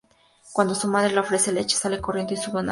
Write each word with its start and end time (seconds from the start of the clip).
Cuando 0.51 0.73
su 0.73 0.87
madre 0.87 1.13
le 1.13 1.19
ofrece 1.19 1.51
leche, 1.51 1.75
sale 1.77 2.01
corriendo 2.01 2.33
y 2.33 2.37
sube 2.37 2.57
a 2.57 2.61
un 2.61 2.69
árbol. 2.69 2.69